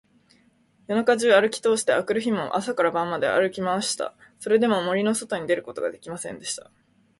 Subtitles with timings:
[0.87, 4.15] 夜中じゅうあるきとおして、あくる日も朝から晩まであるきました。
[4.39, 6.71] それでも、森のそとに出ることができませんでした。